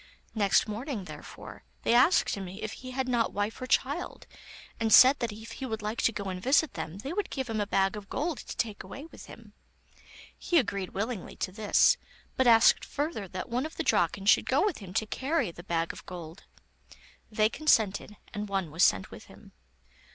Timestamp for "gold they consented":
16.07-18.17